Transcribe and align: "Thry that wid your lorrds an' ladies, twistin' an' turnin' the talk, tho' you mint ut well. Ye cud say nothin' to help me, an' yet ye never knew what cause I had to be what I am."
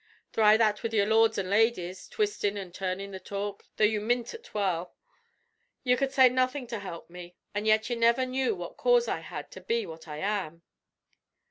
"Thry 0.33 0.57
that 0.57 0.81
wid 0.81 0.93
your 0.95 1.05
lorrds 1.05 1.37
an' 1.37 1.47
ladies, 1.51 2.07
twistin' 2.09 2.57
an' 2.57 2.71
turnin' 2.71 3.11
the 3.11 3.19
talk, 3.19 3.65
tho' 3.77 3.83
you 3.83 4.01
mint 4.01 4.33
ut 4.33 4.51
well. 4.51 4.95
Ye 5.83 5.95
cud 5.95 6.11
say 6.11 6.27
nothin' 6.27 6.65
to 6.73 6.79
help 6.79 7.07
me, 7.11 7.35
an' 7.53 7.65
yet 7.67 7.87
ye 7.87 7.95
never 7.95 8.25
knew 8.25 8.55
what 8.55 8.77
cause 8.77 9.07
I 9.07 9.19
had 9.19 9.51
to 9.51 9.61
be 9.61 9.85
what 9.85 10.07
I 10.07 10.17
am." 10.17 10.63